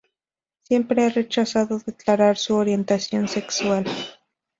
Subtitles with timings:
[0.63, 3.85] Siempre ha rechazado declarar su orientación sexual.